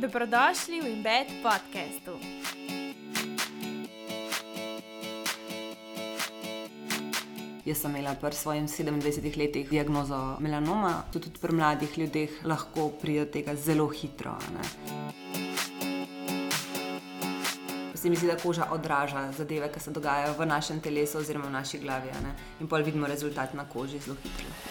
[0.00, 2.16] Dobrodošli v Embed podkastu.
[7.68, 12.88] Jaz sem imela pri svojih 27 letih diagnozo melanoma, tudi, tudi pri mladih ljudeh lahko
[12.96, 14.40] pride do tega zelo hitro.
[14.56, 14.64] Ne.
[17.92, 21.60] Se mi zdi, da koža odraža zadeve, ki se dogajajo v našem telesu oziroma v
[21.60, 22.08] naši glavi.
[22.60, 24.69] In pol vidimo rezultat na koži zelo hitro.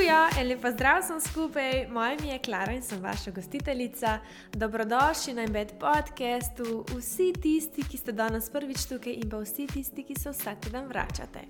[0.00, 4.18] Živijo, lepo zdrav sem skupaj, moje ime je Klara in sem vaša gostiteljica.
[4.52, 10.04] Dobrodošli na Embed podkastu, vsi tisti, ki ste danes prvič tukaj in pa vsi tisti,
[10.04, 11.42] ki se vsak teden vračate.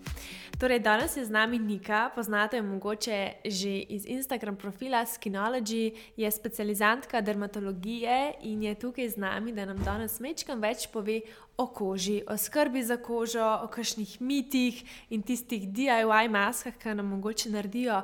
[0.59, 6.31] Torej, danes je z nami Nika, poznate jo mogoče že iz Instagram profila Skinology, je
[6.31, 11.21] specializantka dermatologije in je tukaj z nami, da nam danes mečkam več pove
[11.57, 17.13] o koži, o skrbi za kožo, o kakšnih mitih in tistih DIY maskah, ki nam
[17.17, 18.03] mogoče naredijo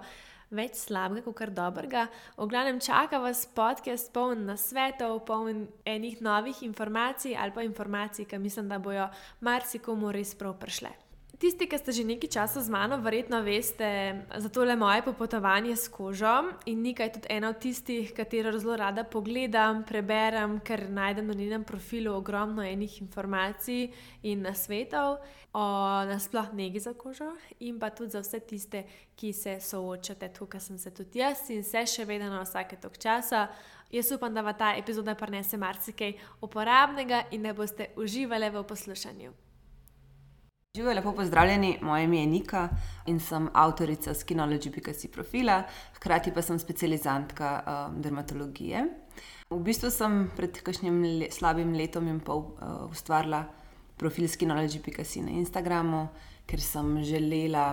[0.50, 2.06] več slabega, kot kar dobrega.
[2.36, 8.38] V glavnem čaka vas podcast poln nasvetov, poln enih novih informacij ali pa informacij, ki
[8.38, 9.08] mislim, da bojo
[9.40, 11.05] marsikomu res prav prišle.
[11.36, 13.84] Tisti, ki ste že nekaj časa z mano, verjetno veste
[14.24, 19.04] za tole moje popotovanje s kožo in nekaj tudi ena od tistih, katero zelo rada
[19.04, 23.92] pogledam, preberem, ker najdem na njenem profilu ogromno enih informacij
[24.22, 25.20] in nasvetov
[25.52, 25.64] o
[26.08, 27.28] nasploh negi za kožo
[27.60, 31.60] in pa tudi za vse tiste, ki se soočate, tukaj sem se tudi jaz in
[31.60, 33.48] se še vedno na vsake tok časa.
[33.92, 39.45] Jaz upam, da vam ta epizoda prinese marsikaj uporabnega in da boste uživali v poslušanju.
[40.76, 42.68] Živijo, lepo pozdravljeni, moje ime je Nika
[43.06, 45.62] in sem avtorica Skinology.com profila,
[45.94, 48.82] hkrati pa sem specializantka um, dermatologije.
[49.50, 53.46] V bistvu sem pred kakšnim le, slabim letom in pol uh, ustvarila
[53.96, 56.04] profil Skinology.com na Instagramu,
[56.44, 57.70] ker sem želela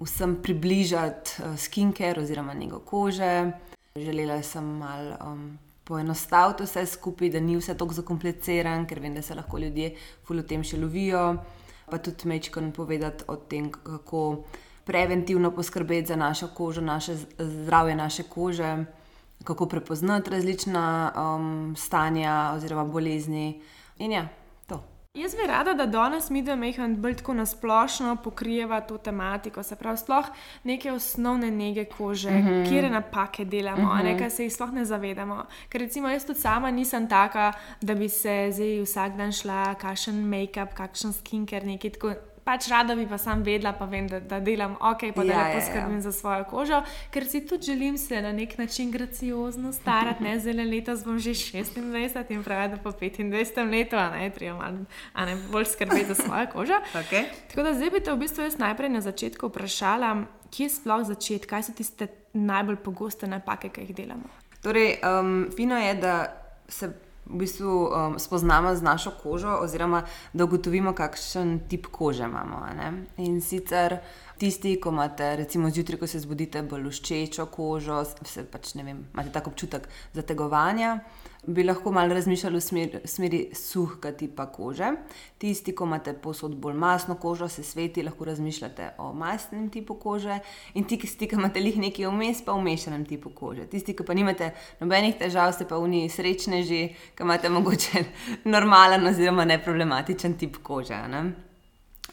[0.00, 3.50] vsem približati uh, skincare oziroma njego kože.
[3.96, 9.22] Želela sem malo um, poenostaviti vse skupaj, da ni vse tako zakompliciran, ker vem, da
[9.22, 11.42] se lahko ljudje v tem še lovijo
[11.90, 14.44] pa tudi mečkam povedati o tem, kako
[14.84, 18.84] preventivno poskrbeti za našo kožo, naše zdravje naše kože,
[19.44, 23.62] kako prepoznati različna um, stanja oziroma bolezni.
[23.98, 24.28] In ja,
[25.14, 29.76] Jaz bi rada, da danes mi dve mehani bolj tako nasplošno pokrijeva to tematiko, se
[29.76, 30.26] pravi, sploh
[30.64, 32.68] neke osnovne nege kože, mm -hmm.
[32.68, 34.04] kje napake delamo, mm -hmm.
[34.04, 35.44] nekaj se jih sploh ne zavedamo.
[35.68, 40.14] Ker recimo jaz tudi sama nisem taka, da bi se zdaj vsak dan šla, kakšen
[40.14, 42.14] make-up, kakšen skincare, nekaj tako
[42.44, 45.38] pač rada bi pa sam vedela, pa vem, da, da delam ok, pa da ja,
[45.38, 45.66] lepo ja, ja.
[45.66, 46.00] skrbim ja.
[46.00, 46.82] za svojo kožo,
[47.14, 51.30] ker si tudi želim se na nek način graciozno starati, ne zelo letos bom že
[51.30, 56.46] 26 in pravi, da po 25 letu, a ne, treba ne bolj skrbeti za svojo
[56.52, 56.80] kožo.
[57.02, 57.24] Okay.
[57.48, 60.10] Tako da zdaj bi te v bistvu jaz najprej na začetku vprašala,
[60.54, 64.28] kje sploh začeti, kaj so tiste najbolj pogoste napake, ki jih delamo.
[64.62, 66.14] Torej, um, fino je, da
[66.68, 66.92] se
[67.26, 70.02] v bistvu um, spoznamo z našo kožo, oziroma
[70.32, 72.66] da ugotovimo, kakšen tip kože imamo.
[73.16, 73.98] In sicer
[74.38, 79.04] tisti, ko imate, recimo, zjutraj, ko se zbudite, bolj luščečo kožo, se pač ne vem,
[79.14, 80.98] imate tako občutek zategovanja
[81.46, 84.92] bi lahko malo razmišljali v smeri, smeri suhega tipa kože.
[85.38, 90.38] Tisti, ki imate posod bolj masno kožo, se sveti, lahko razmišljate o masnem tipu kože,
[90.74, 93.66] in ti, ki imate lih nekaj vmes, pa v mešanem tipu kože.
[93.66, 96.82] Tisti, ki pa nimate nobenih težav, ste pa v njih srečneži,
[97.18, 98.04] ki imate mogoče
[98.54, 101.02] normalen oziroma neproblematičen tip kože.
[101.10, 101.51] Ne?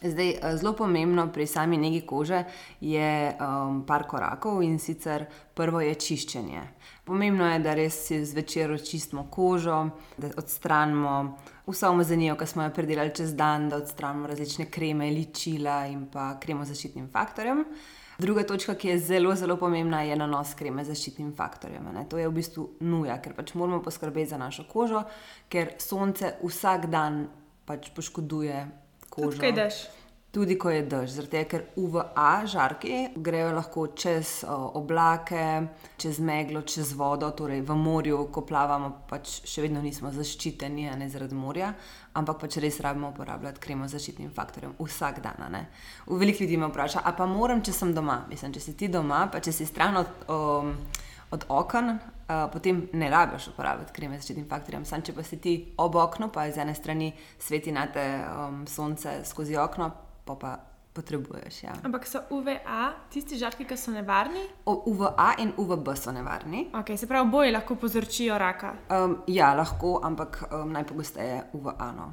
[0.02, 2.44] Zdaj, eh, zelo pomembno pri sami negi kože
[2.80, 6.62] je um, par korakov in sicer prvo je čiščenje.
[7.04, 13.12] Pomembno je, da res zvečer očistimo kožo, da odstranimo vso umazanijo, ki smo jo predelali
[13.14, 17.64] čez dan, da odstranimo različne kreme, ličila in pa kremo z zaščitnim faktorjem.
[18.20, 21.92] Druga točka, ki je zelo, zelo pomembna, je nanos kreme z zaščitnim faktorjem.
[21.92, 22.08] Ne?
[22.08, 25.04] To je v bistvu nuja, ker pač moramo poskrbeti za našo kožo,
[25.48, 27.26] ker sonce vsak dan
[27.68, 28.64] pač poškoduje
[29.10, 29.40] kožo.
[29.40, 29.80] Kaj daš?
[30.30, 35.46] Tudi ko je dež, zaradi tega, ker UVA žarki grejo lahko čez oblake,
[35.98, 41.08] čez meglo, čez vodo, torej v morju, ko plavamo, pač še vedno nismo zaščiteni, ne
[41.10, 41.72] zaradi morja,
[42.14, 45.42] ampak pač res rabimo uporabljati kremo z zaščitnim faktorjem vsak dan.
[45.50, 45.64] Ne?
[46.06, 48.20] V veliko ljudi me vpraša, a pa moram, če sem doma.
[48.30, 50.40] Mislim, če si ti doma, pa če si stran od, o,
[51.34, 51.98] od okna,
[52.30, 54.86] uh, potem ne rabiš uporabljati kreme z zaščitnim faktorjem.
[54.86, 58.64] Sam, če pa si ti ob oknu, pa z ene strani sveti na te um,
[58.70, 59.90] sonce skozi okno,
[60.24, 60.56] pa pa
[60.94, 61.62] potrebuješ.
[61.62, 61.74] Ja.
[61.86, 64.42] Ampak so UVA tisti žarki, ki so nevarni?
[64.66, 66.64] O, UVA in UVB so nevarni.
[66.74, 68.74] Okay, se pravi, oboje lahko povzročijo raka.
[68.90, 71.92] Um, ja, lahko, ampak um, najpogosteje UVA.
[71.96, 72.10] No.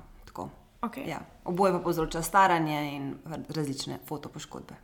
[0.82, 1.10] Okay.
[1.10, 1.20] Ja.
[1.46, 3.16] Oboje pa povzroča staranje in
[3.50, 4.76] različne fotopoškodbe.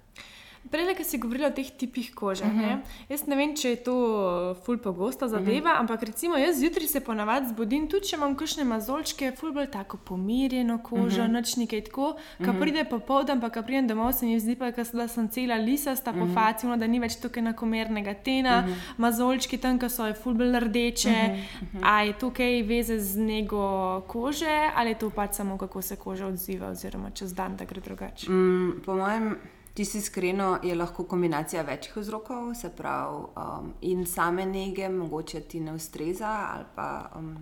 [0.71, 2.43] Prej, ki si govorila o teh tipih kože.
[2.43, 2.79] Uh -huh.
[3.09, 5.79] Jaz ne vem, če je to ful pogosta zadeva, uh -huh.
[5.79, 9.97] ampak recimo jaz zjutraj se ponavadi zbudim, tudi če imam kakšne mazolčke, ful bolj tako
[9.97, 11.31] pomirjeno kožo, uh -huh.
[11.31, 12.13] noč nekaj tako.
[12.13, 12.59] Ko uh -huh.
[12.59, 16.17] pride popoldan, pa ko pridem domov, se mi zdi, pa, da sem cela lisasta uh
[16.17, 16.27] -huh.
[16.27, 18.75] po faci, da ni več tukaj enakomernega tena, uh -huh.
[18.97, 21.09] mazolčki tam, ki so ful bolj rdeče.
[21.09, 21.43] Uh -huh.
[21.61, 21.79] Uh -huh.
[21.81, 26.27] A je tukaj veze z nego kože ali je to pač samo kako se koža
[26.27, 28.31] odziva, oziroma čez dan, da gre drugače?
[28.31, 29.35] Mm, po mojem.
[29.73, 35.59] Čisto iskreno je lahko kombinacija večjih vzrokov, se pravi, um, in same nege, mogoče ti
[35.59, 37.37] ne ustreza, ali pa um,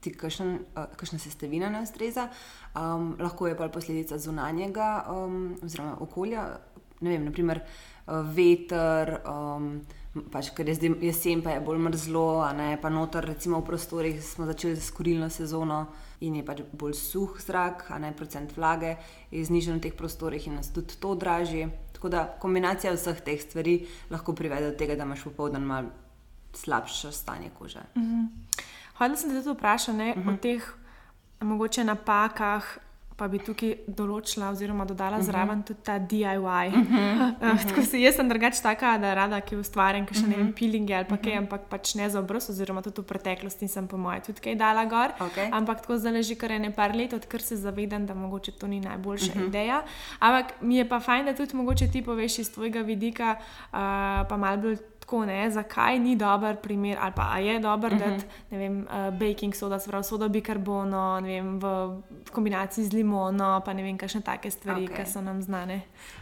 [0.00, 2.28] ti kakšen, uh, kakšna sestavina ne ustreza.
[2.74, 6.48] Um, lahko je pa posledica zunanjega um, oziroma okolja,
[7.00, 9.20] ne vem, naprimer uh, veter.
[9.30, 9.80] Um,
[10.32, 14.22] Pač, ker je zdaj jesen, pa je bolj mrzlo, ne, pa noter, recimo v prostorih,
[14.24, 15.82] smo začeli z kurilno sezono
[16.20, 18.96] in je pač bolj suh zrak, a ne procent vlage,
[19.30, 21.68] je znižen v teh prostorih in nas tudi to draži.
[21.92, 25.92] Tako da kombinacija vseh teh stvari lahko privede do tega, da imaš popoldan malo
[26.52, 27.84] slabše stanje kože.
[27.94, 28.14] Uh mhm.
[28.14, 28.64] -huh.
[28.98, 30.28] Hodila sem te tudi vprašati uh -huh.
[30.28, 30.36] o mhm.
[30.36, 30.62] teh
[31.40, 32.78] mogoče napakah,
[33.16, 35.28] pa bi tukaj določila, oziroma dodala uh mhm.
[35.28, 35.32] -huh.
[35.32, 36.68] zraven tudi ta DIY.
[36.68, 37.52] Uh -huh.
[37.52, 40.30] uh, tako si jaz sem drugač taka, da rada, ki ustvarjam, ki še uh -huh.
[40.30, 40.54] ne vem, mhm.
[40.58, 41.42] peelinge ali pa kaj, uh -huh.
[41.42, 44.84] ampak pač ne za obraz, oziroma tudi v preteklosti sem po mojem tudi kaj dala
[44.84, 45.10] gor.
[45.20, 45.48] Okay.
[45.52, 48.80] Ampak tako zdaj leži kar ene par let, odkar se zavedam, da mogoče to ni
[48.80, 49.46] najboljša uh -huh.
[49.46, 49.82] ideja.
[50.18, 53.78] Ampak mi je pa fajn, da tudi mogoče ti poveš iz tvojega vidika, uh,
[54.28, 58.22] pa malo bolj tako ne, zakaj ni dober primer, ali pa je dober, uh -huh.
[58.50, 63.82] da je uh, baking soda, sprav soda bikarbono, vem, v, kombinaciji z limono, pa ne
[63.82, 65.04] vem, kakšne take stvari, okay.
[65.04, 65.80] ki so nam znane.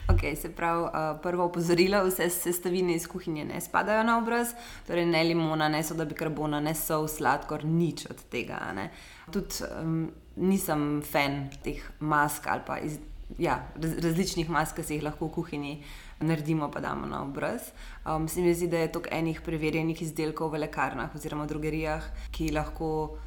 [0.08, 4.48] Okay, se pravi, uh, prvo opozorilo, vse sestavine iz kuhinje ne spadajo na obraz,
[4.86, 8.88] torej ne limona, ne soda bikarbona, ne sol, sladkor, nič od tega.
[9.30, 12.98] Tudi um, nisem fan teh mask ali pa iz,
[13.38, 15.82] ja, raz, različnih mask, ki se jih lahko v kuhinji
[16.20, 17.70] naredimo, pa damo na obraz.
[18.06, 22.52] Um, se mi zdi, da je to enih preverjenih izdelkov v lekarnah oziroma drugerijah, ki
[22.52, 23.18] lahko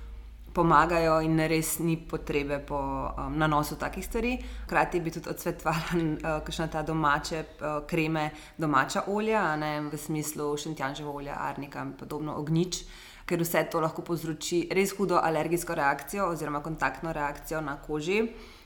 [0.53, 4.37] pomagajo in res ni potrebe po um, nanosu takih stvari.
[4.65, 10.55] Hkrati bi tudi odsvetovala uh, kakšne ta domače uh, kreme, domača olja, ne v smislu
[10.57, 12.83] šentjanževa olja, arnika in podobno ognič.
[13.27, 18.21] Ker vse to lahko povzroči res hudo alergijsko reakcijo oziroma kontaktno reakcijo na koži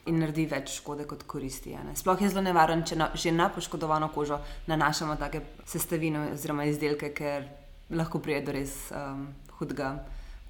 [0.10, 1.76] in naredi več škode kot koristi.
[1.98, 4.40] Sploh je zelo nevaren, če na, že na poškodovano kožo
[4.72, 7.46] nanašamo take sestavine oziroma izdelke, ker
[7.94, 9.28] lahko pride do res um,
[9.60, 9.94] hudega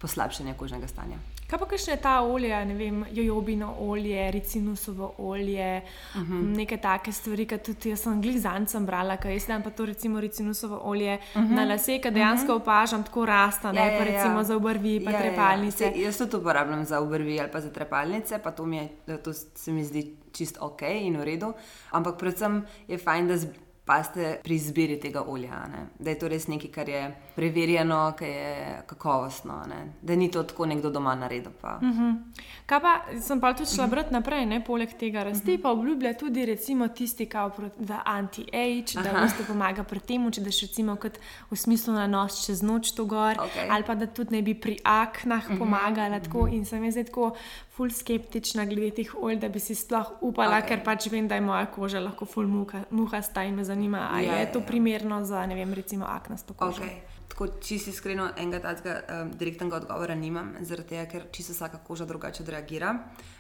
[0.02, 1.20] poslabšanja kožnega stanja.
[1.52, 5.82] Kaj pa še ta olja, ne vem, jojobino olje, ricinusovo olje,
[6.16, 6.32] uh mhm.
[6.32, 6.58] -huh.
[6.58, 10.20] neke take stvari, ki tudi jaz sem glizancem brala, kaj jaz dan pa to recimo
[10.20, 11.52] ricinusovo olje uh mhm.
[11.52, 11.56] -huh.
[11.56, 12.58] na lase, ki dejansko uh mhm.
[12.58, 12.62] -huh.
[12.62, 14.12] opažam tako rasta, ne ja, ja, pa ja.
[14.12, 14.44] recimo ja.
[14.44, 15.84] za obrvi, pa ja, trepalnice.
[15.84, 16.06] Ja, ja.
[16.06, 19.84] Jaz to uporabljam za obrvi ali pa za trepalnice, pa to, je, to se mi
[19.84, 21.54] zdi čist ok in v redu.
[21.92, 23.38] Ampak predvsem je fajn, da
[23.86, 25.66] paste pri izbiri tega olja.
[25.68, 25.86] Ne?
[26.00, 27.02] Da je to res nekaj, kar je
[27.36, 29.82] preverjeno, kar je kakovostno, ne?
[30.02, 31.52] da ni to tako nekdo doma naredil.
[31.62, 31.80] Pa.
[31.82, 32.02] Uh mhm.
[32.02, 32.16] -huh.
[32.66, 33.90] Kaj pa sem pa tudi šla -huh.
[33.90, 34.64] brati naprej, ne?
[34.64, 35.62] poleg tega rasti, uh -huh.
[35.62, 37.30] pa obljublja tudi recimo tisti,
[37.78, 40.98] da anti-age, da vam to pomaga pri tem, če daš recimo
[41.52, 43.68] v smislu na nos čez noč to gor, okay.
[43.70, 45.58] ali pa da tudi ne bi pri aknah uh -huh.
[45.58, 46.20] pomagala.
[46.20, 46.54] Tako, uh -huh.
[46.54, 47.36] In sem jaz tako
[47.70, 50.68] ful skeptična glede teh olj, da bi si sploh upala, okay.
[50.68, 54.28] ker pač vem, da je moja koža lahko ful muha, muhasta in me zanima, ali
[54.28, 54.68] ja, je ja, to ja.
[54.68, 56.84] primerno za, ne vem, recimo aknasto kožo.
[56.84, 57.00] Okay.
[57.32, 62.06] Tako čisto iskreno, enega takega um, direktnega odgovora nimam, zaradi tega, ker čisto vsaka koža
[62.06, 62.92] drugače reagira.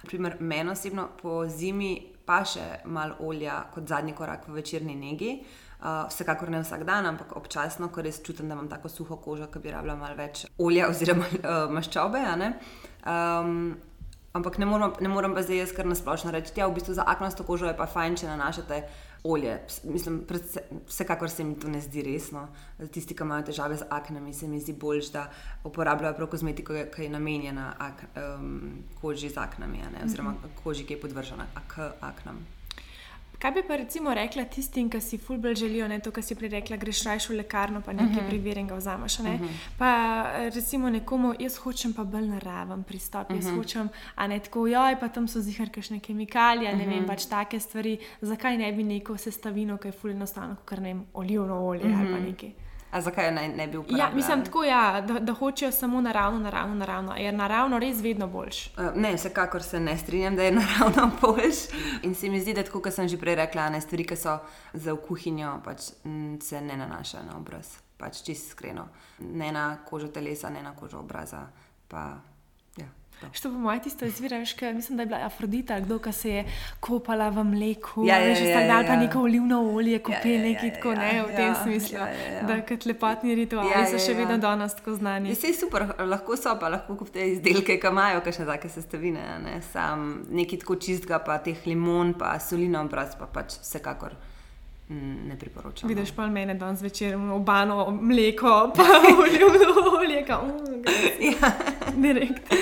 [0.08, 1.92] Primer, meni osebno po zimi
[2.26, 5.36] pa še malo olja kot zadnji korak v večerni negi.
[5.82, 9.50] Uh, vsekakor ne vsak dan, ampak občasno, ko res čutim, da imam tako suho kožo,
[9.52, 12.26] da bi rabila malo več olja oziroma uh, maščobe.
[13.06, 13.56] Um,
[14.32, 16.94] Ampak ne morem, ne morem pa zdaj jaz kar nasplošno reči, da ja, v bistvu
[16.96, 18.78] za aknasto kožo je pa fajn, če nanašate
[19.24, 19.60] olje.
[19.84, 22.48] Mislim, predse, vsekakor se mi to ne zdi resno.
[22.92, 25.28] Tisti, ki imajo težave z aknami, se mi zdi bolj, da
[25.64, 30.58] uporabljajo prav kozmetiko, ki je namenjena ak, um, koži z aknami, oziroma mhm.
[30.64, 32.46] koži, ki je podvržena ak, aknam.
[33.42, 36.50] Kaj bi pa recimo rekla tistim, ki si fulbelj želijo, ne to, kar si prej
[36.54, 38.26] rekla, greš raje v lekarno, pa nekaj uh mhm.
[38.26, 38.30] -huh.
[38.30, 39.20] preverjenega vzameš.
[39.20, 39.34] Ne?
[39.34, 39.46] Uh mhm.
[39.46, 39.70] -huh.
[39.78, 39.92] Pa
[40.56, 43.60] recimo nekomu, jaz hočem pa bolj naraven pristop, jaz uh mhm.
[43.60, 43.64] -huh.
[43.64, 46.96] hočem, a ne tako, joj, pa tam so zihar kakšne kemikalije, ne uh -huh.
[46.96, 50.84] vem, pač take stvari, zakaj ne bi neko sestavino, ki je fulbelj enostavno, kot ne
[50.84, 52.00] vem, olivno olje uh -huh.
[52.00, 52.52] ali pa nekaj.
[52.92, 54.12] A zakaj naj ne bi uporabljali?
[54.12, 57.16] Ja, mislim, tako, ja, da, da hočejo samo naravno, naravno, naravno.
[57.16, 58.68] Je naravno res vedno boljš?
[58.68, 61.56] Uh, ne, vsekakor se ne strinjam, da je naravno boljš.
[62.04, 64.38] In se mi zdi, da tako, kot sem že prej rekla, ne stvari, ki so
[64.74, 65.92] za v kuhinjo, pač,
[66.44, 67.78] se ne nanašajo na obraz.
[67.98, 68.88] Pač čisto iskreno.
[69.20, 71.48] Ne na kožo telesa, ne na kožo obraza.
[71.88, 72.31] Pa.
[73.32, 76.30] Što po mojem tisto izvira, veš, kaj, mislim, da je bila Afrodita, kdo ka se
[76.30, 76.46] je
[76.80, 78.88] kopala v mleku, Ja, ja, veš, ja, ja, ja, ja.
[78.88, 82.08] pa neko olivno olje, kopelnik ja, ja, tako ja, ne, v tem ja, smislu, ja,
[82.08, 82.42] ja, ja.
[82.48, 84.18] da kot lepotni rituali Ja, so ja, še ja.
[84.18, 85.30] vedno danes tako znani.
[85.30, 89.62] Je vse super, lahko so pa lahko kupite izdelke, ki imajo kakšne take sestavine, ne
[89.72, 94.14] sam nekaj tako čistega, pa teh limon, pa solino, brez pa pač vsekakor
[94.90, 95.90] mm, ne priporočam.
[95.90, 95.96] no.
[95.96, 98.84] Vidiš pa mene danes večer, obano mleko, pa
[99.24, 100.84] olivno olje, ka, um,
[101.22, 101.52] Ja.
[101.96, 102.54] direkt.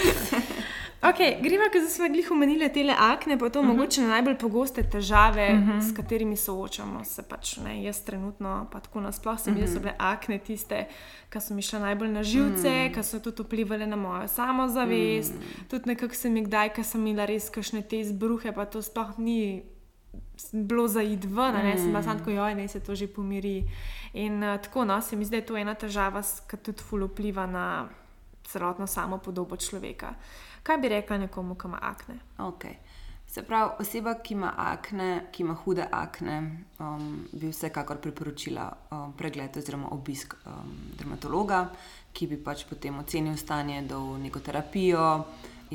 [1.00, 3.70] Okay, gremo, ker smo jih omenili, te akne, pa to uh -huh.
[3.70, 5.82] mogoče najbolj pogoste težave, uh -huh.
[5.82, 7.24] s katerimi soočamo se.
[7.24, 10.88] Pač, ne, jaz trenutno, pa tako nasplošno, se mi zdi, da so bile akne tiste,
[11.30, 12.94] ki so mi šle najbolj na živce, uh -huh.
[12.94, 15.34] ki so tudi vplivali na mojo samozavest.
[15.34, 15.70] Uh -huh.
[15.70, 19.20] Tudi nekako se mi kdaj, ko sem imela res kakšne te izbruhe, pa to sploh
[19.20, 19.64] ni
[20.54, 23.64] bilo za id ven, ne, sem bila samo tako, joj, naj se to že pomiri.
[24.14, 27.08] In uh, tako, no, se mi zdi, da je to ena težava, ki tudi ful
[27.08, 27.90] vpliva na
[28.44, 30.14] celotno samo podobo človeka.
[30.64, 32.20] Kaj bi rekla nekomu, ki ima akne?
[32.38, 32.76] Okay.
[33.30, 36.38] Se pravi, oseba, ki ima akne, ki ima hude akne,
[36.80, 41.68] um, bi vsekakor priporočila um, pregled oziroma obisk um, dermatologa,
[42.14, 45.06] ki bi pač potem ocenil stanje, dal neko terapijo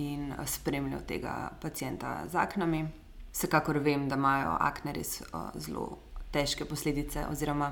[0.03, 2.83] in uh, spremljal tega pacijenta z aknami.
[3.31, 5.87] Vsekakor vem, da imajo akne res uh, zelo
[6.35, 7.71] težke posledice, oziroma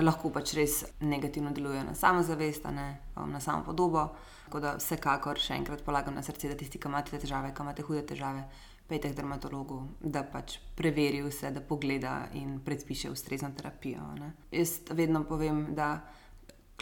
[0.00, 4.08] lahko pač res negativno delujejo na samozavest, ne, um, na samo podobo.
[4.50, 7.84] Tako da vsekakor še enkrat polagam na srce, da tisti, ki imate težave, ki imate
[7.86, 8.40] hude težave,
[8.90, 14.08] pejte k dermatologu, da pač preveri vse, da pogleda in predpiše ustrezno terapijo.
[14.18, 14.32] Ne.
[14.50, 16.00] Jaz vedno povem, da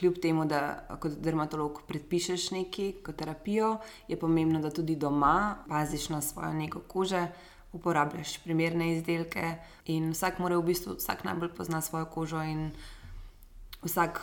[0.01, 0.63] kljub temu, da
[0.97, 3.75] kot dermatolog predpišeš nekaj kot terapijo,
[4.09, 7.27] je pomembno, da tudi doma paziš na svojo neko kože.
[7.77, 9.59] Uporabljaš primerne izdelke,
[9.93, 12.71] in vsak mora v bistvu, vsak najbolj pozna svojo kožo, in
[13.85, 14.23] vsak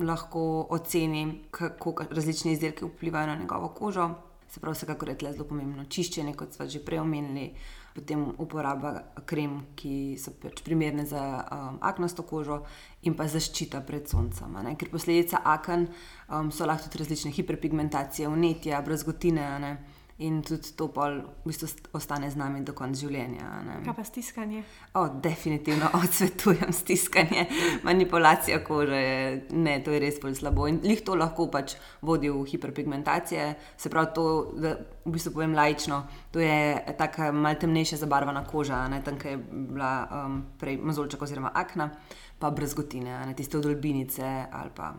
[0.00, 4.10] lahko oceni, kako ka- različni izdelki vplivajo na njegovo kožo.
[4.48, 7.54] Se pravi, vsekakor je tle zelo pomembno čiščenje, kot smo že prej omenili,
[7.94, 12.62] potem uporaba krem, ki so pač primerne za um, aknasto kožo,
[13.02, 14.52] in pa zaščita pred soncem.
[14.62, 14.76] ne.
[14.76, 15.88] Ker posledica aken
[16.28, 19.58] um, so lahko tudi različne hiperpigmentacije, vnetja, brazgotine.
[19.58, 19.76] ne.
[20.18, 23.60] In tudi to pol v bistvu st- ostane z nami do konca življenja.
[23.66, 23.74] ne.
[23.84, 24.62] Kaj pa stiskanje?
[24.96, 27.44] O, definitivno odsvetujem stiskanje,
[27.84, 28.96] manipulacija kože.
[28.96, 30.68] Je, ne, to je res bolj slabo.
[30.72, 33.44] In lih to lahko pač vodi v hiperpigmentacije.
[33.76, 34.24] Se pravi, to,
[34.56, 34.72] da
[35.04, 36.00] v bistvu povem lajično,
[36.32, 41.22] to je tako malce temnejša zabarvana koža, ne tam, kjer je bila um, prej mozolček
[41.22, 41.90] oziroma akna,
[42.38, 44.94] pa brezgotine, ne tiste odolbinice ali pa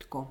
[0.00, 0.30] tako.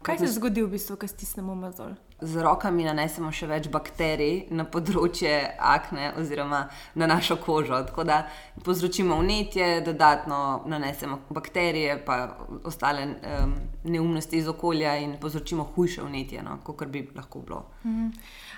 [0.00, 1.92] Kaj se zgodi v bistvu, ko stisnemo mazol?
[2.22, 7.82] Z rokami nanesemo še več bakterij na področje akne oziroma na našo kožo.
[7.88, 8.22] Tako da
[8.64, 16.42] povzročimo vnetje, dodatno nanesemo bakterije, pa ostale um, neumnosti iz okolja in povzročimo hujše vnetje,
[16.42, 17.64] no, kot bi lahko bilo.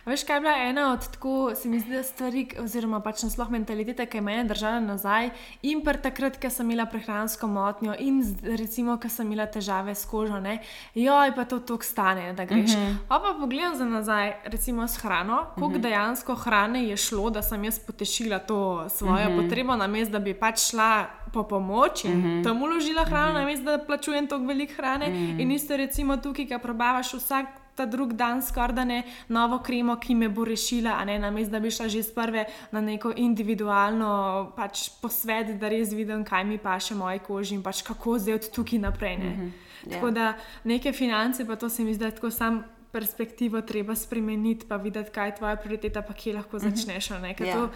[0.04, 3.52] A veš, kaj je bila ena od tako, se mi zdi, stvari, oziroma pač nasploh
[3.54, 5.30] mentalitete, ki je mene držala nazaj,
[5.62, 8.18] in pa takrat, ko sem imela prehransko motnjo, in
[8.58, 10.58] recimo, ko sem imela težave s kožo, ne,
[10.98, 12.74] joj, pa to tok stane, da greš.
[12.74, 12.96] -huh.
[13.08, 15.80] Pa pa pogledam za nazaj, recimo s hrano, koliko uh -huh.
[15.80, 19.42] dejansko hrane je šlo, da sem jaz potešila to svojo uh -huh.
[19.42, 22.44] potrebo, namesto da bi pač šla po pomoč in uh -huh.
[22.44, 23.40] tam uložila hrano, uh -huh.
[23.40, 25.06] namesto da plačujem toliko veliko hrane.
[25.06, 25.42] Uh -huh.
[25.42, 29.96] In isto recimo tukaj, ki probavaš vsak ta drug dan skoraj da ne novo kremo,
[29.96, 33.12] ki me bo rešila, a ne namesto, da bi šla že z prve na neko
[33.16, 38.34] individualno pač posvet, da res vidim, kaj mi paše moji koži in pač kako zdaj
[38.34, 39.16] od tukaj naprej.
[39.16, 39.24] Ne.
[39.24, 39.92] Mm -hmm.
[39.92, 39.94] ja.
[39.94, 42.64] Tako da neke finance, pa to se mi zdi, da je tako sam.
[42.92, 47.10] Perspektivo treba spremeniti, pa videti, kaj je tvoja prioriteta, pa kje lahko začneš.
[47.10, 47.34] a ne.
[47.34, 47.54] Ker Ja.
[47.54, 47.70] to,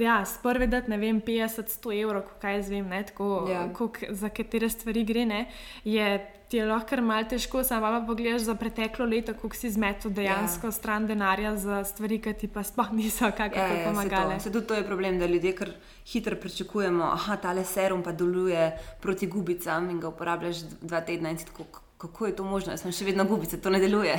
[0.00, 3.68] ja, sprve dati, ne vem, 50-100 evrov, kaj jaz vem, ne, tako, Ja.
[3.68, 5.46] koliko, za katere stvari gre, ne,
[5.84, 6.10] je
[6.48, 10.66] ti je lahko malo težko, samo pa pogledaš za preteklo leto, koliko si zmetel dejansko
[10.66, 10.72] ja.
[10.72, 14.34] stran denarja za stvari, ki ti pa sploh niso kakor Ja, ja, se, pomagale.
[14.34, 15.70] to, se tudi to je problem, da ljudje kar
[16.04, 18.66] hitro pričakujemo, da tale serum pa deluje
[19.00, 21.80] proti gubicam in ga uporabljaš dva tedna in si tako.
[22.00, 22.72] Kako je to možno?
[22.72, 24.14] Jaz sem še vedno gubice, to ne deluje.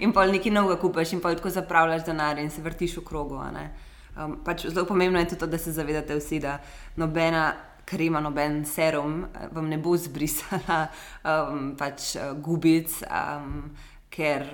[0.00, 3.36] In pa nekaj novega kupiš, in pa tako zapravljaš denar in se vrtiš v krogu.
[4.16, 6.56] Um, pač zelo pomembno je tudi to, da se zavedate vsi, da
[6.96, 7.50] nobena
[7.84, 10.86] krema, noben serum eh, vam ne bo zbrisala
[11.32, 13.68] um, pač, eh, gubic, um,
[14.08, 14.48] ker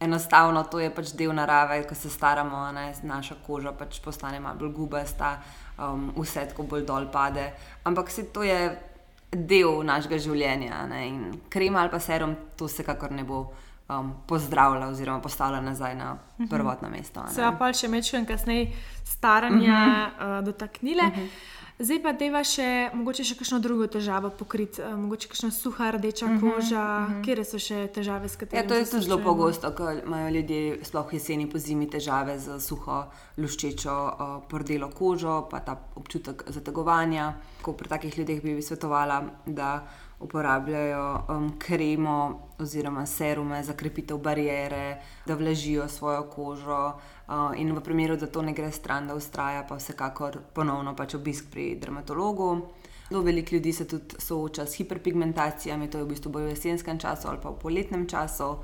[0.00, 4.62] enostavno to je pač del narave, ko se staramo, ne, naša koža pač postane malo
[4.62, 5.36] bolj gubasta,
[5.82, 7.50] um, vse tako bolj dol pade.
[7.84, 8.93] Ampak se to je
[9.34, 13.40] del našega življenja ne, in krema ali pa serum to vsekakor ne bo
[13.88, 16.16] um, pozdravila oziroma postavila nazaj na
[16.50, 17.24] prvotno mesto.
[17.32, 18.72] Se pa pa še mečem kasneje
[19.04, 20.38] staranja uh -huh.
[20.38, 21.02] uh, dotaknile.
[21.02, 21.28] Uh -huh.
[21.74, 26.26] Zdaj pa deva še, mogoče še kakšno drugo težavo pokriti, uh, mogoče kakšna suha rdeča
[26.26, 27.24] uh -huh, koža, uh -huh.
[27.24, 30.78] kje so še težave, s katerimi ja, to je tudi zelo pogosto, ker imajo ljudje,
[30.84, 33.04] sploh jeseni, po zimi, težave z suho,
[33.36, 37.34] luščečo, uh, pordelo kožo, pa ta občutek zategovanja.
[37.62, 39.82] Ko pri takih ljudeh bi svetovala, da
[40.24, 46.92] uporabljajo um, kremo oziroma serume za krepitev barijere, da vlažijo svojo kožo.
[47.28, 51.14] Uh, in v primeru, da to ne gre stran, da ustraja, pa vsekakor ponovno pač
[51.14, 52.68] obisk pri dermatologu.
[53.08, 56.98] Zelo veliko ljudi se tudi sooča s hiperpigmentacijami, to je v bistvu bolj v jesenskem
[56.98, 58.56] času ali pa v poletnem času.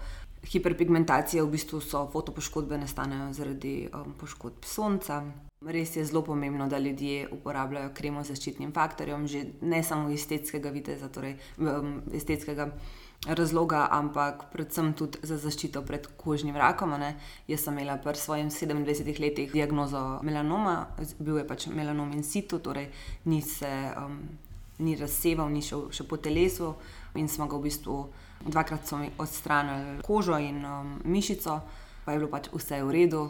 [0.42, 5.22] Hiperpigmentacije v bistvu so fotopoškodbe, nastanejo zaradi um, poškodb sonca.
[5.60, 10.22] Res je zelo pomembno, da ljudje uporabljajo kremo z zaščitnim faktorjem, že ne samo iz
[10.22, 12.70] estetskega videza, torej um, estetskega
[13.28, 16.94] razloga, ampak predvsem tudi za zaščito pred kožnim rakom.
[16.96, 17.10] Ne.
[17.44, 20.78] Jaz sem imela pri svojih 27 letih diagnozo melanoma,
[21.18, 22.88] bil je pač melanom in situ, torej
[23.28, 23.68] ni se
[24.00, 24.16] um,
[24.78, 26.72] ni razseval, ni šel še po telesu
[27.20, 27.98] in smo ga v bistvu
[28.48, 31.60] dvakrat odstranili kožo in um, mišico,
[32.08, 33.24] pa je bilo pač vse v redu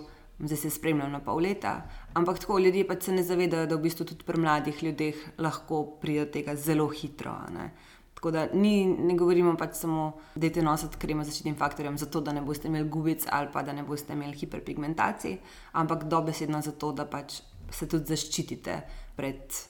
[0.44, 1.82] zdaj se spremljam na pol leta.
[2.14, 5.84] Ampak tako ljudje pa se ne zavedajo, da v bistvu tudi pri mladih ljudeh lahko
[6.00, 7.34] pride do tega zelo hitro.
[7.54, 7.70] Ne?
[8.14, 11.98] Tako da ni, ne govorimo pač samo, da je te nositi kremo z zaščitnim faktorjem,
[11.98, 15.38] zato da ne boste imeli gubic ali pa da ne boste imeli hiperpigmentacij,
[15.72, 18.80] ampak dobesedno zato, da pač se tudi zaščitite
[19.16, 19.60] pred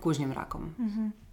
[0.00, 0.74] kožnim rakom.
[0.78, 1.00] Uh mhm.
[1.00, 1.27] -huh.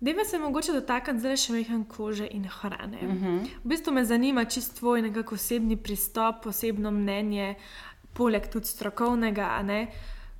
[0.00, 2.98] Deva se mogoče dotakniti zdaj še nekaj kože in hrane.
[3.02, 3.24] Uh mhm.
[3.26, 3.48] -huh.
[3.64, 7.54] V bistvu me zanima čisto tvoj nekako osebni pristop, osebno mnenje,
[8.12, 9.64] poleg tudi strokovnega.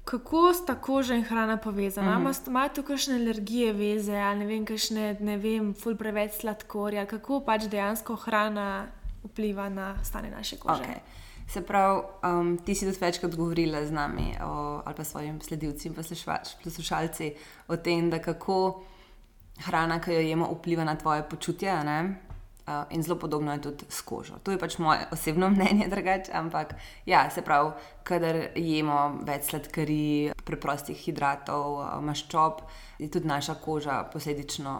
[0.05, 2.19] Kako sta koža in hrana povezana?
[2.19, 2.49] Uh -huh.
[2.49, 7.41] Imajo tu kakšne alergije, veze ali ne vem, kakšne, ne vem, ful preveč sladkorja, kako
[7.41, 8.87] pač dejansko hrana
[9.25, 10.83] vpliva na stanje naše kože?
[10.83, 10.99] Okay.
[11.49, 15.41] Se pravi, um, ti si tudi večkrat govorila z nami o, ali pa s svojimi
[15.41, 15.95] sledilci in
[16.65, 17.35] poslušalci
[17.69, 18.85] o tem, da kako
[19.67, 21.73] hrana, ki jo jemo, vpliva na tvoje počutje.
[22.69, 24.37] Uh, in zelo podobno je tudi s kožo.
[24.43, 26.33] To je pač moje osebno mnenje, drugače.
[26.33, 26.75] Ampak,
[27.07, 27.73] ja, se pravi,
[28.05, 32.61] kadar jemo več sladkarij, preprostih hidratov, uh, maščob,
[32.99, 34.77] je tudi naša koža posledično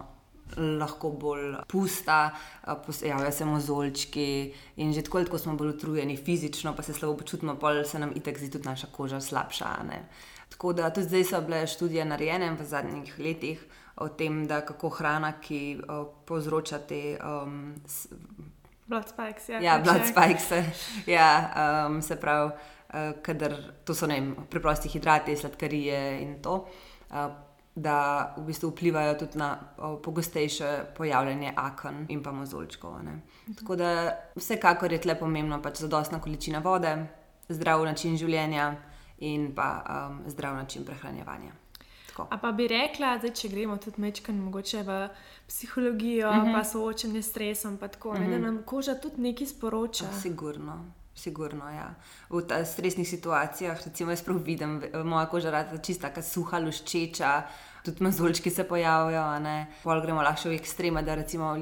[0.57, 4.29] lahko bolj pusta, uh, pojavljajo se mozolčki
[4.77, 8.13] in že tako, tako smo bolj utrujeni fizično, pa se slabo počutimo, pa se nam
[8.15, 9.73] itek zdi tudi naša koža slabša.
[9.89, 10.03] Ne?
[10.49, 14.89] Tako da tudi zdaj so bile študije narejene v zadnjih letih o tem, da kako
[14.89, 17.17] hrana, ki o, povzroča te.
[17.23, 17.75] Um,
[18.87, 19.49] blood spikes.
[19.49, 20.51] Ja, ja blood spikes.
[21.15, 21.51] Ja,
[21.87, 22.51] um, se pravi,
[22.89, 26.65] uh, kadar to so ne, preprosti hidrati, sladkarije in to.
[27.09, 27.29] Uh,
[27.79, 29.53] Da v bistvu vplivajo tudi na
[30.03, 32.97] pogostejše pojavljanje aken in pa mozolčkov.
[33.03, 33.53] Mhm.
[33.59, 33.91] Tako da
[34.35, 36.91] vsekakor je tle pomembno pač zadostna količina vode,
[37.49, 38.73] zdrav način življenja
[39.19, 41.51] in pa um, zdrav način prehranjevanja.
[42.29, 44.99] A pa bi rekla, da če gremo tudi mečkaj mogoče v
[45.47, 46.47] psihologijo, uh mhm.
[46.47, 46.53] -huh.
[46.53, 48.19] pa soočanje s stresom, pa tako, uh -huh.
[48.19, 48.45] ne, da mhm.
[48.45, 50.05] nam koža tudi nekaj sporoča.
[50.21, 50.85] Sigurno.
[51.15, 51.95] Sigurno, ja.
[52.29, 57.43] V stresnih situacijah, recimo, jaz prav vidim, moja koža je čista, suha, luščeča,
[57.85, 59.65] tudi mazolčki se pojavljajo.
[59.83, 61.55] Pol gremo lahko v ekstreme, da recimo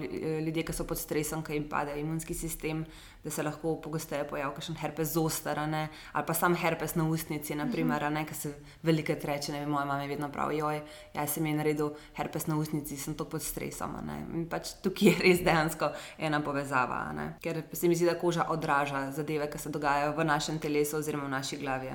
[0.46, 2.86] ljudje, ki so pod stresom, ki jim pade imunski sistem,
[3.27, 5.65] da se lahko pogosteje pojavi kakšen herpes zostara,
[6.13, 8.25] ali pa sam herpes na ustnici, naprimer, uh -huh.
[8.25, 9.51] ki se velike reče.
[9.51, 10.81] Ne vem, moja mama je vedno pravi, joj,
[11.13, 13.95] jaz sem jim naredil herpes na ustnici, sem to pod stresom.
[14.33, 19.11] In pač tukaj je res dejansko ena povezava, ker se mi zdi, da koža odraža
[19.11, 21.87] zadeve, ki se dogajajo v našem telesu oziroma v naši glavi.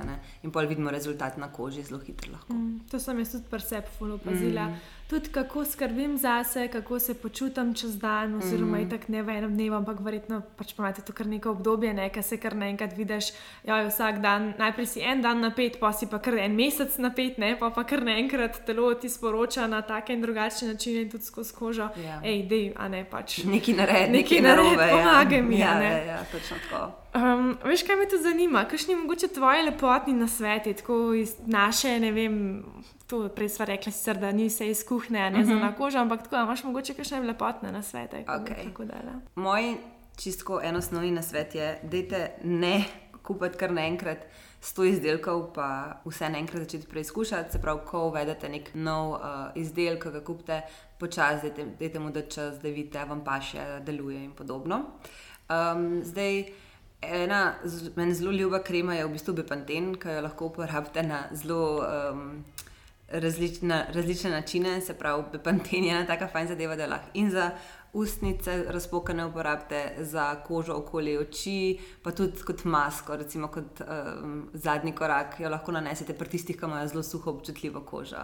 [0.42, 2.38] In pol vidimo rezultat na koži zelo hitro.
[2.48, 4.68] Mm, to sem jaz tudi presep, fulno opazila.
[4.68, 8.90] Mm tudi kako skrbim zase, kako se počutim čez dan, oziroma mm.
[8.90, 12.38] tako ne v enem dnevu, ampak verjetno pač imate to kar neko obdobje, nekaj se
[12.40, 13.32] kar naenkrat vidiš.
[13.64, 17.38] Ja, vsak dan, najprej si en dan napet, pa si pa kar en mesec napet,
[17.38, 17.52] ne?
[17.60, 21.90] pa pa kar naenkrat telo ti sporoča na take in drugačne načine, tudi skozi kožo.
[22.00, 22.20] Ja.
[22.24, 23.42] Ej, dej, a ne pač.
[23.54, 25.60] Neki naredi, neki naredi, pomagaj mi.
[25.60, 27.02] Ja, ja, ja, točno tako.
[27.12, 28.64] Um, veš, kaj me to zanima?
[28.64, 32.64] Kakšni mogoče tvoji lepotni nasveti, tako iz naše, ne vem,
[33.12, 35.48] to prej smo rekli, sicer, da ni vse iz kuhne, ne uh -huh.
[35.48, 38.24] za na kožo, ampak tako imaš mogoče še lepotne na svete.
[38.26, 38.70] Okay.
[39.34, 39.76] Moj
[40.16, 42.84] čistko enosnovni nasvet je, da ne
[43.22, 44.18] kupite kar naenkrat.
[44.60, 47.52] Sto izdelkov, pa vse naenkrat začeti preizkušati.
[47.52, 49.20] Se pravi, ko uvedete nek nov uh,
[49.54, 50.62] izdelek, ki ga kupite,
[50.98, 54.76] počasi, dajte mu da čas, da vidite, vam pa še deluje in podobno.
[55.50, 56.44] Um, zdaj,
[57.02, 57.54] ena
[57.96, 61.82] meni zelo ljuba krema je v bistvu Bepanten, ki jo lahko uporabite na zelo.
[61.82, 62.44] Um,
[63.12, 67.50] različne, različne načine, se pravi, bepanten je ena taka fajn zadeva, da lahko in za
[67.92, 74.92] ustnice razpokane uporabite, za kožo okoli oči, pa tudi kot masko, recimo kot um, zadnji
[74.92, 78.16] korak, jo lahko nanesete pri tistih, ki imajo zelo suho občutljivo kožo.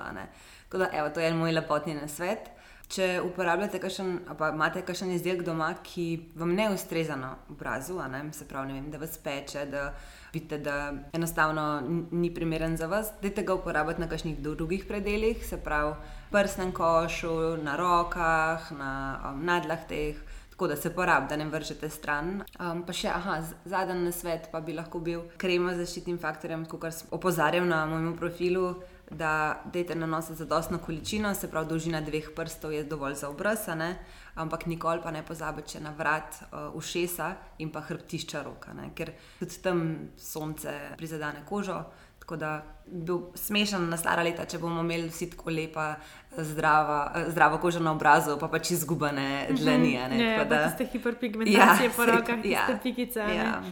[0.69, 2.49] Tako da, evo, to je moj lepotni nasvet.
[2.89, 6.07] Če uporabljate kakšen, pa imate kakšen izdelek doma, ki
[6.41, 7.99] vam ne ustreza na obrazu,
[8.33, 9.93] se pravi, vem, da vas peče, da
[10.33, 15.61] vidite, da enostavno ni primeren za vas, dajte ga uporabljati na kakšnih drugih predeljih, se
[15.61, 15.95] pravi,
[16.33, 20.17] prsnem košu, na rokah, na um, nadlahteh.
[20.51, 22.41] Tako da se porabi, da ne vržete stran.
[22.59, 26.89] Um, pa še, aha, zadnji svet pa bi lahko bil krema z zaščitnim faktorjem, kot
[26.91, 28.73] sem opozarjal na mojem profilu
[29.11, 33.29] da dajte na nos za dostno količino, se pravi, dolžina dveh prstov je dovolj za
[33.29, 33.97] obrsane,
[34.35, 38.91] ampak nikoli pa ne pozabite na vrat, uh, ušesa in pa hrbtišča roka, ne?
[38.95, 41.85] ker tudi tam sonce prizadene kožo.
[42.19, 45.95] Tako da bi bil smešen na stara leta, če bomo imeli vsi tako lepa,
[46.37, 49.95] zdrava, zdravo kožo na obrazu, pa pač izgubene dlani.
[49.97, 53.25] Ne, ne, da ste hiperpigmentacije ja, po rokah, ja, ste pikice.
[53.33, 53.63] Ja,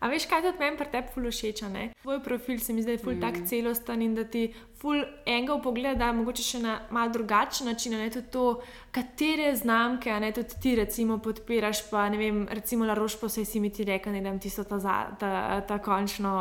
[0.00, 1.60] A veš, kaj ti meni pri tebi fulušeč?
[2.02, 3.20] Tvoj profil se mi zdi ful mm.
[3.20, 4.46] tak celosten in da ti
[4.80, 8.44] ful enega pogleda, mogoče še na mal drugačen način, ne tudi to,
[8.90, 13.60] katere znamke, ne tudi ti recimo podpiraš, pa ne vem, recimo La Roche posej si
[13.60, 14.80] mi ti rekel, ne vem, tisto ta,
[15.20, 16.32] ta, ta končno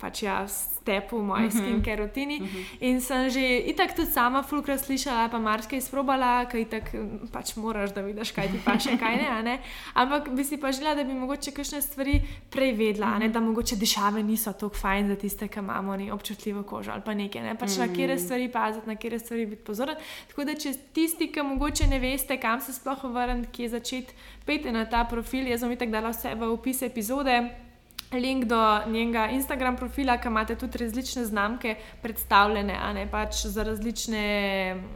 [0.00, 1.58] pač ja, step v moji mm -hmm.
[1.58, 2.40] skincare rutini.
[2.40, 2.64] Mm -hmm.
[2.80, 6.84] In sem že itak tudi sama fulkrat slišala, pa marsikaj izprobala, kaj itak
[7.32, 9.58] pač moraš, da vidiš, kaj ti pa še kaj ne, ne.
[9.94, 13.18] Ampak bi si pa želela, da bi mogoče kakšne stvari prej vedela, mm -hmm.
[13.18, 17.02] ne, da mogoče dišave niso tako fajn za tiste, ki imamo ne, občutljivo kožo ali
[17.04, 17.54] pa nekaj, ne.
[17.54, 17.79] Pač mm -hmm.
[17.80, 19.96] Na kere stvari paziti, na kere stvari biti pozoren.
[20.28, 24.72] Tako da če tisti, ki mogoče ne veste, kam se sploh vrniti, kje začeti, pejte
[24.72, 27.40] na ta profil, jaz bom itak dala vse v opis epizode
[28.12, 33.62] link do njenega Instagram profila, ki imate tudi različne znamke predstavljene, a ne pač za
[33.62, 34.22] različne,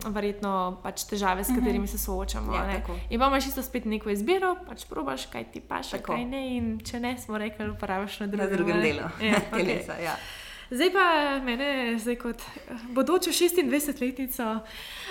[0.06, 1.58] verjetno, pač težave, s mhm.
[1.60, 2.54] katerimi se soočamo.
[2.54, 6.46] Ja, in pa imaš isto spet neko izbiro, pač probaš, kaj ti paš, kaj ne.
[6.56, 9.10] In če ne, smo rekli, uporabiš na drugem, na drugem delu.
[9.22, 9.58] Ja, okay.
[9.58, 10.16] Telesa, ja.
[10.70, 12.42] Zdaj pa mene, zdaj kot
[12.88, 14.60] bodočo 26-letnico,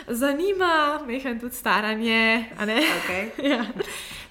[0.08, 2.46] zanima, mehen tudi staranje.
[2.58, 3.30] Okay.
[3.52, 3.66] ja.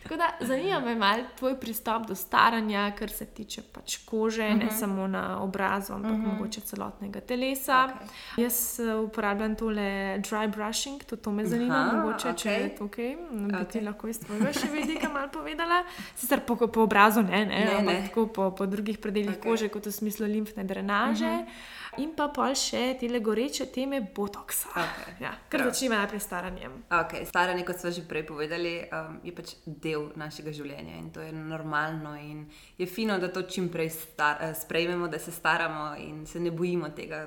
[0.02, 4.48] Tako da zanima me malo tvoj pristop do staranja, kar se tiče pač kože, uh
[4.48, 4.58] -huh.
[4.58, 4.74] ne mhm.
[4.74, 6.26] samo na obrazu, ampak uh mhm.
[6.26, 6.32] -huh.
[6.32, 7.88] mogoče celotnega telesa.
[7.88, 8.42] Okay.
[8.42, 12.42] Jaz eh, uporabljam tole dry brushing, tudi to me zanima, Aha, mogoče okay.
[12.42, 12.96] če je to ok.
[12.96, 13.66] Bi okay.
[13.72, 15.84] ti lahko iz tvojega še vidika malo povedala.
[16.14, 18.08] Sicer po, po obrazu ne, ne, ne ampak ne.
[18.08, 19.50] tako po, po drugih predeljih okay.
[19.50, 21.26] kože, kot v smislu limfne drenaže.
[21.26, 21.40] Uh mhm.
[21.42, 24.70] -huh in pa pol še te goreče teme botoksa.
[24.72, 25.14] Okay.
[25.20, 26.76] Ja, kar začnemo najprej s staranjem.
[26.88, 27.26] Okay.
[27.28, 31.32] Staranje, kot smo že prej povedali, um, je pač del našega življenja in to je
[31.32, 32.14] normalno.
[32.16, 32.46] In
[32.78, 36.92] je fino, da to čim prej uh, sprejmemo, da se staramo in se ne bojimo
[36.96, 37.26] tega,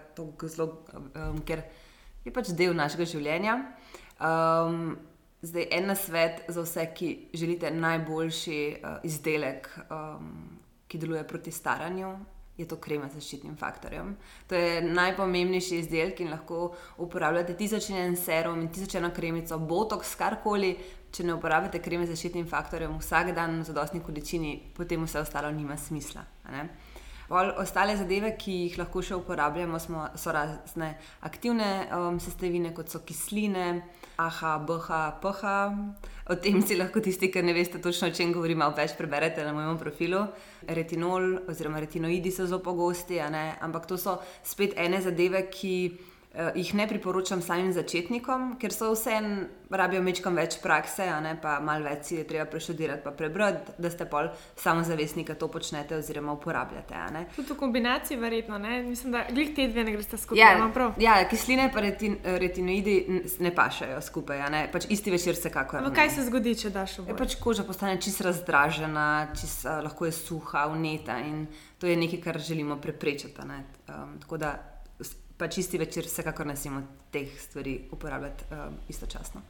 [0.50, 1.62] zelo, um, ker
[2.26, 3.60] je pač del našega življenja.
[4.18, 4.96] Um,
[5.46, 12.16] zdaj, en svet za vse, ki želite najboljši uh, izdelek, um, ki deluje proti staranju,
[12.58, 14.16] je to krema z zaščitnim faktorjem.
[14.48, 16.70] To je najpomembnejši izdelek in lahko
[17.04, 20.76] uporabljate tisoč en serum tisoč eno kremico, botox, karkoli.
[21.16, 25.52] Če ne uporabite kreme z zaščitnim faktorjem vsak dan v zadostni količini, potem vse ostalo
[25.52, 26.26] nima smisla.
[27.28, 30.92] Pol ostale zadeve, ki jih lahko še uporabljamo, smo, so razne
[31.26, 33.82] aktivne um, sestavine, kot so kisline,
[34.22, 35.60] AHA, BHA, PHA.
[36.30, 39.46] O tem si lahko tisti, ki ne veste točno, o čem govorim, malo več preberete
[39.46, 40.26] na mojem profilu.
[40.70, 45.78] Retinol oziroma retinoidi so zelo pogosti, ampak to so spet ene zadeve, ki.
[46.36, 51.58] Uh, jih ne priporočam samim začetnikom, ker so vseeno rabijo mečkam več prakse, ne, pa
[51.64, 54.28] malo več si je treba preštudirati, pa prebrati, da ste pol
[54.60, 57.00] samozavestni, da to počnete oziroma uporabljate.
[57.36, 58.82] Tudi v kombinaciji, verjetno, ne?
[58.84, 60.42] mislim, da glih te dve ne greste skupaj.
[60.42, 60.52] Ja,
[61.00, 62.98] ja, kisline pa retin, retinoidi
[63.40, 64.66] ne pašajo skupaj, ne?
[64.76, 65.80] pač isti večer se kako.
[65.82, 67.18] Ampak kaj se zgodi, če daš v vodo?
[67.24, 69.08] Pač koža postane čist razdražena,
[69.40, 71.46] čist, uh, lahko je suha, uneta in
[71.80, 73.42] to je nekaj, kar želimo preprečiti.
[73.88, 74.18] Um,
[75.38, 79.42] pa čisti večer, vsekakor ne smemo teh stvari uporabljati um, istočasno.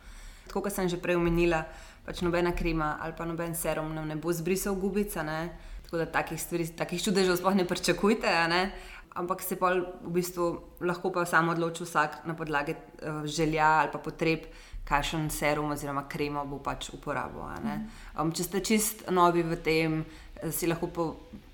[0.48, 1.64] Tako kot sem že prej omenila,
[2.06, 5.50] pač nobena krema ali pa noben serum nam ne bo zbrisal gubica, ne?
[5.86, 8.30] tako da takih stvari, takih čudežev sploh ne pričakujte.
[8.50, 8.72] Ne?
[9.16, 10.48] Ampak se pa v bistvu
[10.82, 14.50] lahko pa samo odloči vsak na podlagi uh, želja ali pa potreb,
[14.86, 17.42] kakšen serum oziroma kremo bo pač uporabil.
[18.18, 20.04] Um, če ste čist novi v tem,
[20.52, 21.06] si lahko po,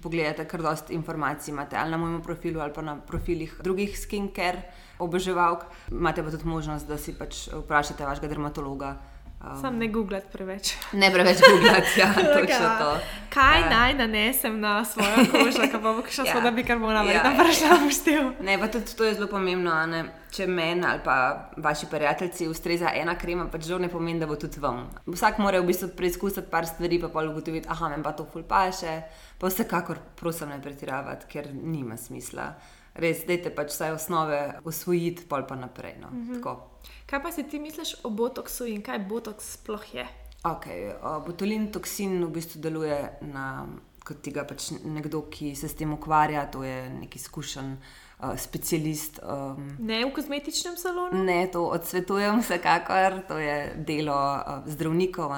[0.01, 4.61] pogledate, kar dosta informacij imate ali na mojem profilu ali pa na profilih drugih skincare
[4.99, 5.65] oboževalk.
[5.91, 8.95] Imate pa tudi možnost, da si pač vprašate vašega dermatologa,
[9.41, 10.73] Um, Sam ne googlati preveč.
[10.93, 12.97] Ne preveč googlati, ja, točno to.
[13.29, 16.41] Kaj uh, naj nanesem na svojo kožo, kako bo šlo, ja.
[16.41, 18.29] da bi kar morala biti tam vprašala v stil?
[18.41, 19.73] Ne, pa tudi to je zelo pomembno.
[19.87, 20.03] Ne?
[20.31, 24.37] Če meni ali pa vaši prijatelji ustreza ena krema, pač žal ne pomeni, da bo
[24.37, 24.85] tudi vam.
[25.09, 28.45] Vsak mora v bistvu preizkusiti par stvari, pa pa ugotoviti, aha, meni pa to ful
[28.45, 29.01] paše.
[29.41, 32.51] Pa vsekakor prosim ne pretiravati, ker nima smisla.
[32.95, 35.95] Res, dajte pač vse osnove osvojiti, pol pa naprej.
[36.01, 36.09] No.
[36.11, 36.57] Mm -hmm.
[37.05, 40.07] Kaj pa si ti misliš o botoksu in kaj botoks sploh je?
[40.43, 40.89] Okay,
[41.25, 43.67] botulin toksin v bistvu deluje na,
[44.01, 49.19] kot tega pač nekdo, ki se s tem ukvarja, to je neki izkušen uh, specialist.
[49.21, 51.21] Um, ne v kozmetičnem salonu?
[51.23, 55.37] Ne, to odsvetujem vsekakor, to je delo uh, zdravnikov.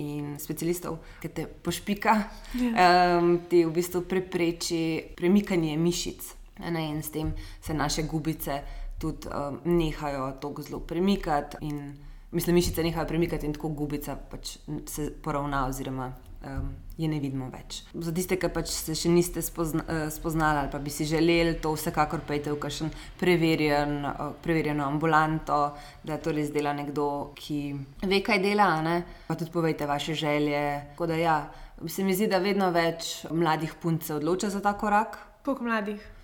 [0.00, 2.12] In specialistov, ki te pošpika,
[2.56, 3.18] ja.
[3.18, 8.62] um, ti v bistvu prepreči premikanje mišic, ne, in s tem se naše gubice
[9.00, 11.56] tudi um, nehajo tako zelo premikati.
[11.60, 11.96] In,
[12.30, 16.12] mislim, mišice nehajo premikati in tako gubica pač se poravna, oziroma
[16.44, 16.68] um,
[16.98, 17.80] je ne vidimo več.
[17.94, 21.56] Za tiste, ki pač se še niste spozna, uh, spoznali ali pa bi si želeli,
[21.62, 25.60] to vsekakor pejte v kakšen preverjen, uh, preverjeno ambulanto,
[26.04, 27.60] da to res dela nekdo, ki
[28.04, 28.70] ve, kaj dela.
[28.84, 29.00] Ne?
[29.28, 30.62] Pa tudi povejte vaše želje.
[31.00, 31.40] Da, ja,
[31.88, 35.18] se mi zdi, da vedno več mladih punc se odloča za ta korak.
[35.44, 36.19] Koliko mladih?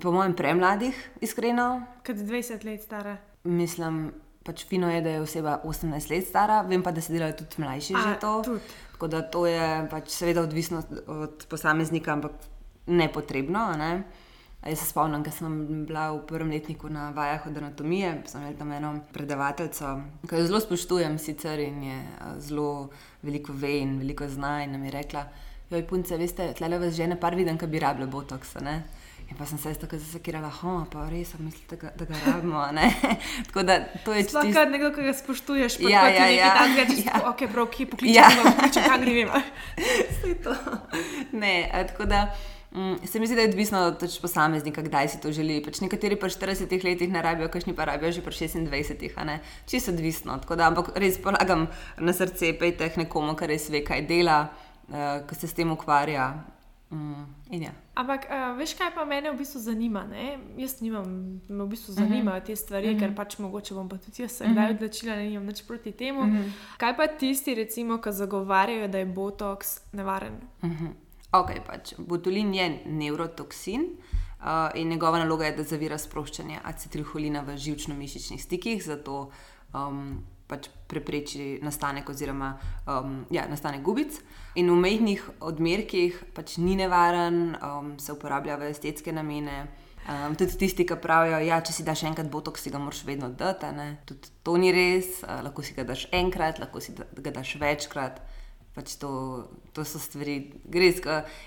[0.00, 1.82] Po mojem, premladih, iskreno.
[2.06, 3.16] Kot 20 let stara.
[3.44, 4.12] Mislim,
[4.44, 7.62] pač fino je, da je oseba 18 let stara, vem pa, da se delajo tudi
[7.62, 8.36] mlajši A, že to.
[8.44, 8.76] Tudi.
[8.92, 12.32] Tako da to je pač seveda odvisno od posameznika, ampak
[12.86, 13.68] nepotrebno.
[13.78, 13.92] Ne?
[14.66, 18.58] Jaz se spomnim, da sem bila v prvem letniku na vajah od anatomije, sem imela
[18.58, 19.92] tam eno predavateljico,
[20.26, 21.98] ki jo zelo spoštujem sicer in je
[22.42, 22.88] zelo
[23.22, 25.28] veliko ve in veliko zna in nam je rekla,
[25.70, 28.56] joj punce, veste, tle le vas žene par viden, ki bi rabile botoks.
[29.28, 32.62] In pa sem se tako zasekirala, oh, pa res, mislite, da, da ga rabimo.
[33.46, 34.40] tako da to je čisto.
[34.40, 37.24] Sploh nekdo, ki ga spoštuješ, pa ja, ja, ja, tam ga čisto, ja.
[37.28, 38.30] ok, prav, ki pokliče, ja.
[38.44, 39.42] pokliče, kam gremo.
[40.12, 40.56] Vse to.
[41.36, 42.30] Ne, tako da.
[42.72, 45.60] Mm, se mi zdi, da je odvisno od pač posameznika, kdaj si to želi.
[45.64, 49.38] Pač nekateri pa 40 letih ne rabijo, kakšni pa rabijo že pri 26.
[49.66, 50.40] Čisto odvisno.
[50.48, 51.68] Da, ampak res polagam
[52.00, 54.48] na srce, pejte nekomu, kar res ve, kaj dela,
[54.88, 56.32] uh, ki se s tem ukvarja.
[56.90, 57.72] Mm, ja.
[57.94, 60.06] Ampak, uh, veš, kaj pa mene v bistvu zanima?
[60.08, 60.38] Ne?
[60.56, 61.04] Jaz nimam,
[61.48, 62.46] me v bistvu zanimajo uh -huh.
[62.46, 62.98] te stvari, uh -huh.
[62.98, 63.16] ker mhm.
[63.16, 64.52] pač mogoče bom pa tudi jaz se uh -huh.
[64.52, 66.20] kdaj odločila, da nimam nič proti temu.
[66.20, 66.36] Uh mhm.
[66.36, 66.50] -huh.
[66.76, 70.34] Kaj pa tisti, recimo, ki zagovarjajo, da je botoks nevaren?
[70.62, 70.86] Uh mhm.
[70.86, 70.92] -huh.
[71.32, 73.80] Ok, pač botulin je neurotoksin.
[74.40, 79.30] Uh, in njegova naloga je, da zavira sproščanje acetilholina v žilčno-mišičnih stikih, zato
[79.74, 82.54] um, pač prepreči nastanek, oziroma
[82.86, 84.20] um, ja, nastanek gubic.
[84.58, 89.68] In v mehkih odmerkih pač ni nevaren, um, se uporablja v estetske namene.
[90.08, 93.04] Um, tudi tisti, ki pravijo, da ja, če si daš enkrat botok, si ga moraš
[93.06, 93.70] vedno dati.
[94.08, 98.18] Tudi to ni res, uh, lahko si ga daš enkrat, lahko si ga daš večkrat
[98.78, 99.10] pač to,
[99.74, 100.36] to so stvari,
[100.70, 101.00] res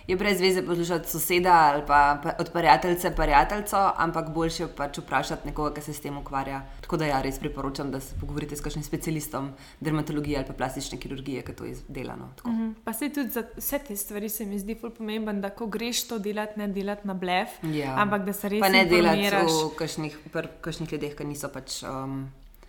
[0.07, 5.71] je brez veze poslušati soseda ali pa od prijateljice, prijateljico, ampak boljše pač vprašati nekoga,
[5.77, 6.59] ki se s tem ukvarja.
[6.83, 10.99] Tako da ja, res priporočam, da se pogovorite s kakšnim specialistom dermatologije ali pa plastične
[10.99, 12.17] kirurgije, ki to izdela.
[12.19, 12.73] No, mm -hmm.
[12.83, 16.19] Pa se tudi za vse te stvari se mi zdi pomemben, da ko greš to
[16.19, 17.95] delati, ne delati na blef, ja.
[17.97, 20.17] ampak da se res pa ne delati v kakšnih,
[20.61, 21.83] kakšnih ljudeh, ki niso pač.
[21.83, 22.27] Um,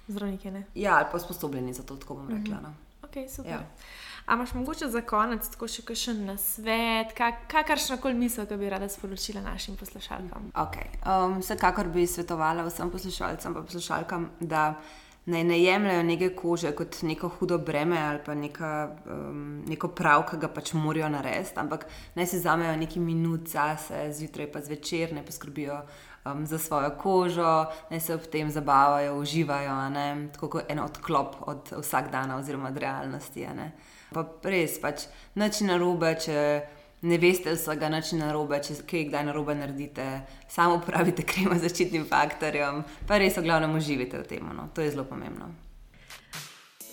[0.09, 0.51] Zdravniki.
[0.51, 0.65] Ne?
[0.75, 2.57] Ja, ali pa sposobljeni za to, tako bom rekla.
[2.57, 2.63] Mm -hmm.
[2.63, 2.75] no.
[3.13, 3.53] okay, super.
[3.53, 3.61] Ja.
[4.33, 7.11] A imaš mogoče za konec tako še kakšen nasvet,
[7.53, 10.47] kakršno koli misel, ki bi rada sporočila našim poslušalkam?
[10.57, 10.89] Okay.
[11.05, 14.63] Um, vsekakor bi svetovala vsem poslušalcem in poslušalkam, da
[15.27, 18.73] naj ne jemljajo neke kože kot neko hudo breme ali pa neka,
[19.05, 21.85] um, neko prav, ki ga pač morajo narediti, ampak
[22.17, 25.83] naj si vzamejo nekaj minut zase, zjutraj pa zvečer, ne poskrbijo.
[26.25, 29.81] Um, za svojo kožo, naj se ob tem zabavajo, uživajo,
[30.33, 33.49] tako kot en odklop od vsakdana, oziroma od realnosti.
[34.13, 35.09] Pa res, pač
[35.41, 36.37] nič na robe, če
[37.03, 40.07] ne veste vsega, nič na robe, če kaj kdaj na robe naredite,
[40.49, 44.47] samo uporabite kremo z začetnim faktorjem, pa res v glavnem uživite v tem.
[44.47, 44.71] No.
[44.77, 45.51] To je zelo pomembno.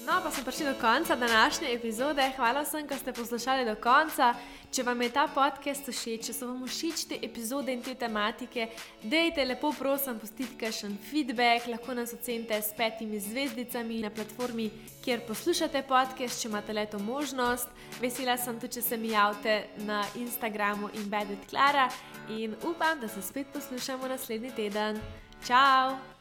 [0.06, 2.32] No, pa smo prišli do konca današnje epizode.
[2.36, 4.34] Hvala vsem, ki ste poslušali do konca.
[4.72, 8.68] Če vam je ta podcast všeč, če so vam všeč te epizode in te tematike,
[9.02, 14.68] dejte lepo, prosim, pustite kakšen feedback, lahko nas ocenite s petimi zvezdicami na platformi,
[15.02, 17.74] kjer poslušate podcast, če imate le to možnost.
[17.98, 19.58] Vesela sem tudi, če se mi javite
[19.90, 21.90] na Instagramu in Bedit Klara
[22.30, 25.02] in upam, da se spet poslušamo naslednji teden.
[25.44, 26.19] Ciao!